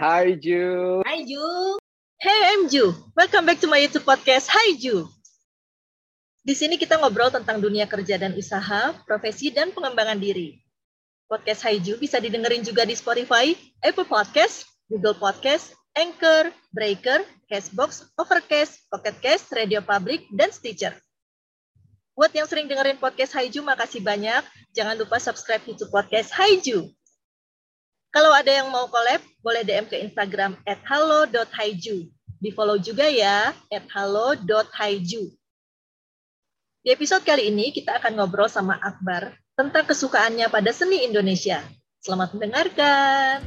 [0.00, 1.04] Hi Ju.
[1.04, 1.76] Hi Ju.
[2.16, 2.96] Hey, I'm Ju.
[3.12, 4.48] Welcome back to my YouTube podcast.
[4.48, 5.04] Hi Ju.
[6.40, 10.56] Di sini kita ngobrol tentang dunia kerja dan usaha, profesi, dan pengembangan diri.
[11.28, 13.52] Podcast Hi Ju bisa didengerin juga di Spotify,
[13.84, 17.20] Apple Podcast, Google Podcast, Anchor, Breaker,
[17.52, 20.96] Castbox, Overcast, Pocket Cast, Radio Public, dan Stitcher.
[22.16, 24.48] Buat yang sering dengerin podcast Haiju, makasih banyak.
[24.72, 26.88] Jangan lupa subscribe YouTube podcast Haiju.
[28.10, 32.10] Kalau ada yang mau collab, boleh DM ke Instagram at halo.haiju.
[32.42, 35.30] Di follow juga ya, at halo.haiju.
[36.82, 41.62] Di episode kali ini, kita akan ngobrol sama Akbar tentang kesukaannya pada seni Indonesia.
[42.02, 43.46] Selamat mendengarkan.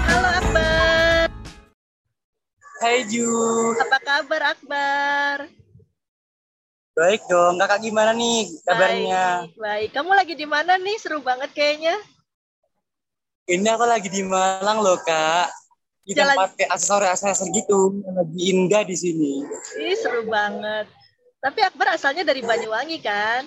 [0.00, 1.28] Halo Akbar,
[2.80, 3.28] Hai Ju,
[3.84, 5.65] apa kabar Akbar?
[6.96, 7.60] Baik dong.
[7.60, 9.24] Kakak gimana nih kabarnya?
[9.44, 9.88] Baik, baik.
[9.92, 10.96] Kamu lagi di mana nih?
[10.96, 11.94] Seru banget kayaknya.
[13.46, 15.52] Ini aku lagi di Malang loh kak.
[16.02, 18.00] Di Jalan- tempat kayak aksesoris-aksesoris gitu.
[18.02, 19.32] Lagi indah di sini.
[19.78, 20.88] Ih, seru banget.
[21.38, 23.46] Tapi Akbar asalnya dari Banyuwangi kan?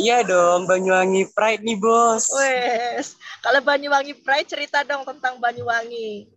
[0.00, 2.32] Iya dong, Banyuwangi Pride nih bos.
[2.32, 6.32] Wes, kalau Banyuwangi Pride cerita dong tentang Banyuwangi.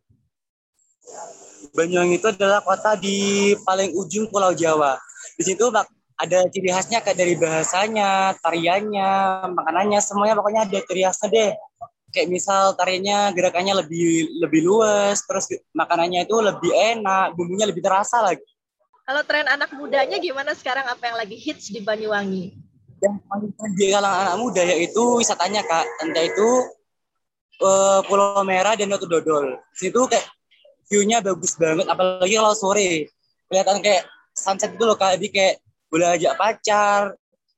[1.71, 4.99] Banyuwangi itu adalah kota di paling ujung Pulau Jawa.
[5.35, 9.11] Di situ bak- ada ciri khasnya kayak dari bahasanya, tariannya,
[9.51, 11.51] makanannya, semuanya pokoknya ada ciri khasnya deh.
[12.15, 18.23] Kayak misal tariannya gerakannya lebih lebih luas, terus makanannya itu lebih enak, bumbunya lebih terasa
[18.23, 18.47] lagi.
[19.03, 20.87] Kalau tren anak mudanya gimana sekarang?
[20.87, 22.65] Apa yang lagi hits di Banyuwangi?
[23.03, 26.49] yang paling di kalangan anak muda yaitu wisatanya kak entah itu
[27.61, 30.25] eh, Pulau Merah dan Batu Dodol di situ kayak
[30.89, 33.09] view-nya bagus banget apalagi kalau sore
[33.49, 35.55] kelihatan kayak sunset itu loh kak jadi kayak
[35.87, 37.01] boleh ajak pacar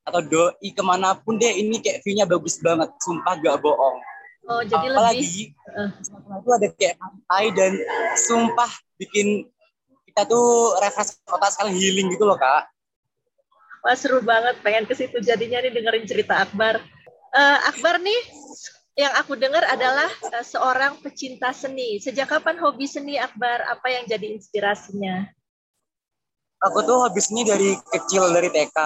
[0.06, 3.98] atau doi ke mana pun deh ini kayak view-nya bagus banget sumpah gak bohong
[4.48, 5.90] Oh, jadi lebih apalagi eh.
[6.00, 7.72] sana itu ada kayak pantai dan
[8.16, 9.44] sumpah bikin
[10.08, 12.64] kita tuh refresh kota sekali healing gitu loh kak
[13.78, 14.58] Wah, seru banget.
[14.60, 16.82] Pengen ke situ jadinya nih dengerin cerita Akbar.
[17.30, 18.20] Eh, Akbar nih,
[18.98, 22.02] yang aku dengar adalah eh, seorang pecinta seni.
[22.02, 23.62] Sejak kapan hobi seni Akbar?
[23.70, 25.30] Apa yang jadi inspirasinya?
[26.62, 28.76] Aku tuh habis ini dari kecil dari TK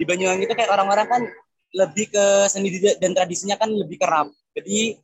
[0.00, 1.22] di Banyuwangi itu kayak orang-orang kan
[1.74, 2.70] lebih ke seni
[3.00, 4.98] dan tradisinya kan lebih kerap jadi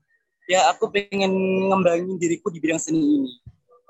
[0.47, 1.31] ya aku pengen
[1.71, 3.33] ngembangin diriku di bidang seni ini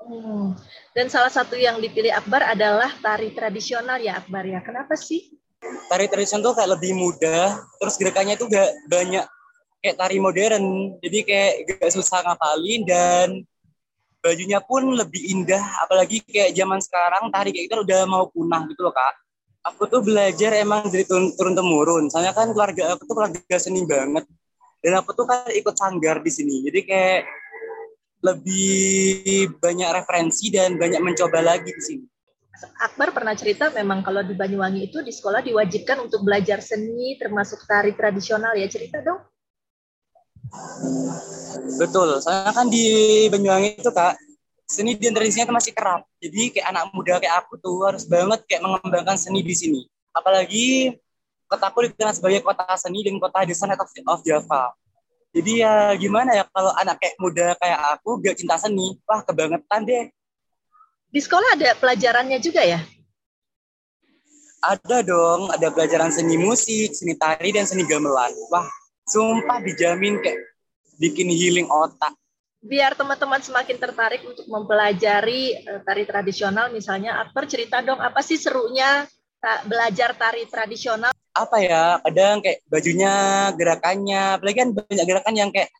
[0.01, 0.57] Hmm.
[0.97, 4.57] Dan salah satu yang dipilih Akbar adalah tari tradisional ya Akbar ya.
[4.65, 5.29] Kenapa sih?
[5.61, 9.25] tari tradisional tuh kayak lebih mudah terus gerakannya tuh gak banyak
[9.81, 13.27] kayak tari modern jadi kayak gak susah ngapalin dan
[14.21, 18.85] bajunya pun lebih indah apalagi kayak zaman sekarang tari kayak gitu udah mau punah gitu
[18.85, 19.17] loh kak.
[19.61, 22.09] Aku tuh belajar emang dari turun, turun temurun.
[22.09, 24.25] Soalnya kan keluarga aku tuh keluarga seni banget.
[24.81, 26.65] Dan aku tuh kan ikut sanggar di sini.
[26.65, 27.21] Jadi kayak
[28.25, 32.05] lebih banyak referensi dan banyak mencoba lagi di sini.
[32.81, 37.61] Akbar pernah cerita memang kalau di Banyuwangi itu di sekolah diwajibkan untuk belajar seni termasuk
[37.69, 38.65] tari tradisional ya.
[38.65, 39.21] Cerita dong.
[41.79, 42.85] Betul, soalnya kan di
[43.31, 44.15] Banyuwangi itu kak
[44.71, 46.07] seni dan tradisinya itu masih kerap.
[46.23, 49.81] Jadi kayak anak muda kayak aku tuh harus banget kayak mengembangkan seni di sini.
[50.15, 50.95] Apalagi
[51.51, 54.71] kotaku dikenal sebagai kota seni dan kota desain of, of Java.
[55.31, 59.83] Jadi ya gimana ya kalau anak kayak muda kayak aku gak cinta seni, wah kebangetan
[59.83, 60.05] deh.
[61.11, 62.79] Di sekolah ada pelajarannya juga ya?
[64.63, 68.31] Ada dong, ada pelajaran seni musik, seni tari dan seni gamelan.
[68.51, 68.67] Wah,
[69.11, 70.39] sumpah dijamin kayak
[70.95, 72.15] bikin healing otak.
[72.61, 77.19] Biar teman-teman semakin tertarik untuk mempelajari eh, tari tradisional misalnya.
[77.19, 79.03] Akbar cerita dong apa sih serunya
[79.67, 81.11] belajar tari tradisional?
[81.31, 83.13] apa ya kadang kayak bajunya
[83.55, 85.71] gerakannya apalagi kan banyak gerakan yang kayak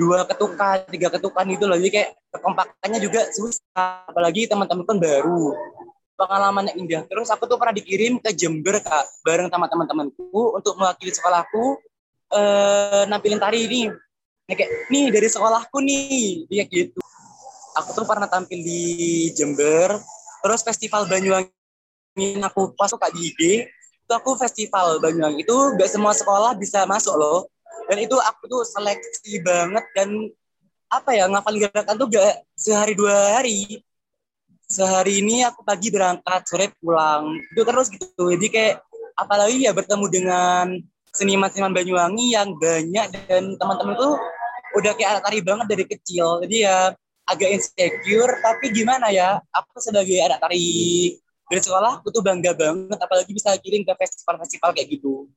[0.00, 1.76] dua ketukan tiga ketukan gitu loh.
[1.76, 5.52] Jadi kayak kekompakannya juga susah apalagi teman-teman kan baru.
[6.16, 7.02] Pengalaman yang indah.
[7.08, 11.80] Terus aku tuh pernah dikirim ke Jember kak bareng sama teman-temanku untuk mewakili sekolahku
[12.32, 13.82] eh, nampilin tari ini.
[14.48, 16.48] Nah, kayak nih dari sekolahku nih.
[16.48, 17.00] Kayak gitu.
[17.72, 18.82] Aku tuh pernah tampil di
[19.32, 19.96] Jember
[20.42, 23.40] terus festival Banyuwangi aku pas kak di IG
[24.02, 27.48] itu aku festival Banyuwangi itu gak semua sekolah bisa masuk loh.
[27.88, 30.12] Dan itu aku tuh seleksi banget dan
[30.92, 33.80] apa ya ngafal gerakan tuh gak sehari dua hari.
[34.68, 38.34] Sehari ini aku pagi berangkat sore pulang itu terus gitu.
[38.36, 38.76] Jadi kayak
[39.16, 40.66] apalagi ya bertemu dengan
[41.12, 44.16] seniman-seniman Banyuwangi yang banyak dan teman-teman tuh
[44.76, 46.76] udah kayak anak tari banget dari kecil jadi ya
[47.28, 50.64] agak insecure tapi gimana ya aku sebagai anak tari
[51.46, 55.28] dari sekolah aku tuh bangga banget apalagi bisa kirim ke festival-festival kayak gitu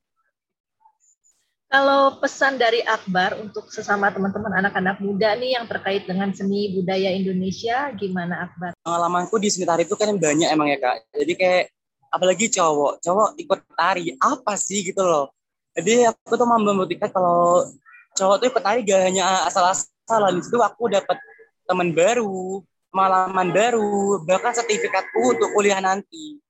[1.66, 7.10] kalau pesan dari Akbar untuk sesama teman-teman anak-anak muda nih yang terkait dengan seni budaya
[7.10, 8.70] Indonesia, gimana Akbar?
[8.86, 11.10] Pengalamanku di seni tari itu kan banyak emang ya kak.
[11.10, 11.64] Jadi kayak
[12.06, 15.35] apalagi cowok, cowok ikut tari apa sih gitu loh.
[15.76, 17.68] Jadi aku tuh mau membuktikan kalau
[18.16, 20.40] cowok tuh tari gak hanya asal-asalan.
[20.40, 21.20] Di aku dapat
[21.68, 26.40] teman baru, pengalaman baru, bahkan sertifikatku untuk kuliah nanti.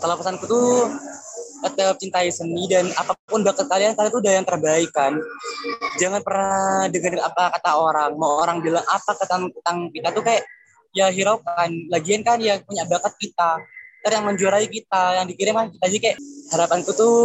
[0.00, 0.88] Kalau pesanku tuh
[1.60, 5.12] tetap cintai seni dan apa pun bakat kalian kalian tuh udah yang terbaik kan
[6.00, 10.42] jangan pernah dengerin apa kata orang mau orang bilang apa tentang tentang kita tuh kayak
[10.96, 13.60] ya hiraukan lagian kan yang punya bakat kita
[14.00, 16.18] ntar yang menjuarai kita yang dikirim kan kita aja kayak
[16.50, 17.16] harapanku tuh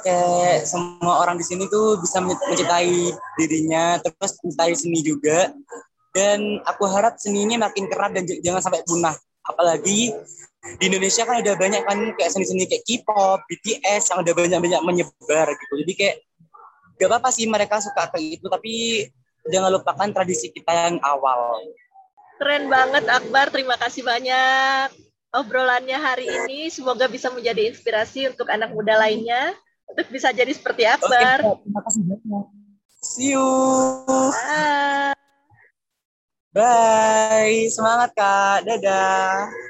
[0.00, 5.52] kayak semua orang di sini tuh bisa mencintai dirinya terus mencintai seni juga
[6.16, 10.16] dan aku harap seni ini makin kerat dan jangan sampai punah apalagi
[10.60, 15.48] di Indonesia kan ada banyak kan kayak seni-seni kayak K-pop, BTS yang udah banyak-banyak menyebar
[15.56, 15.72] gitu.
[15.80, 16.16] Jadi kayak
[17.00, 18.72] gak apa-apa sih mereka suka kayak itu, tapi
[19.48, 21.64] jangan lupakan tradisi kita yang awal.
[22.36, 26.70] Keren banget Akbar, terima kasih banyak obrolannya hari ini.
[26.70, 29.54] Semoga bisa menjadi inspirasi untuk anak muda lainnya
[29.90, 31.42] untuk bisa jadi seperti Akbar.
[31.42, 32.46] Oke, terima kasih banyak.
[33.00, 33.48] See you.
[34.06, 35.16] Bye.
[36.52, 37.70] Bye.
[37.72, 38.68] Semangat Kak.
[38.68, 39.69] Dadah.